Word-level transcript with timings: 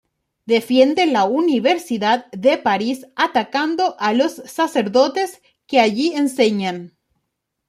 Defiende 0.47 1.05
la 1.05 1.25
universidad 1.25 2.25
de 2.31 2.57
París 2.57 3.05
atacando 3.15 3.95
a 3.99 4.13
los 4.13 4.41
sacerdotes 4.47 5.43
que 5.67 5.79
allí 5.79 6.15
enseñan. 6.15 6.97